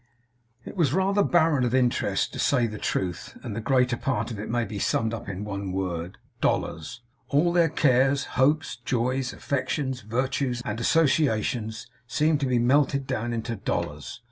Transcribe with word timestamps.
It 0.65 0.75
was 0.75 0.93
rather 0.95 1.21
barren 1.21 1.63
of 1.63 1.75
interest, 1.75 2.33
to 2.33 2.39
say 2.39 2.65
the 2.65 2.79
truth; 2.79 3.37
and 3.43 3.55
the 3.55 3.61
greater 3.61 3.95
part 3.97 4.31
of 4.31 4.39
it 4.39 4.49
may 4.49 4.65
be 4.65 4.79
summed 4.79 5.13
up 5.13 5.29
in 5.29 5.43
one 5.43 5.71
word. 5.71 6.17
Dollars. 6.41 7.03
All 7.29 7.53
their 7.53 7.69
cares, 7.69 8.23
hopes, 8.33 8.77
joys, 8.77 9.31
affections, 9.31 10.01
virtues, 10.01 10.63
and 10.65 10.79
associations, 10.79 11.85
seemed 12.07 12.39
to 12.39 12.47
be 12.47 12.57
melted 12.57 13.05
down 13.05 13.31
into 13.31 13.57
dollars. 13.57 14.19